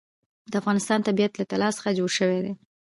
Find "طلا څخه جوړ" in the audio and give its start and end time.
1.51-2.09